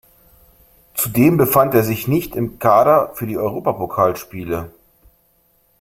[0.95, 4.71] Zudem befand er sich nicht im Kader für die Europapokalspiele.